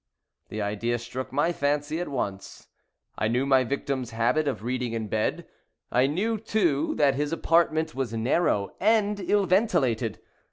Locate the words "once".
2.07-2.69